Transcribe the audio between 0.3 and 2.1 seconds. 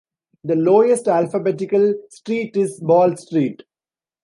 The "lowest" alphabetical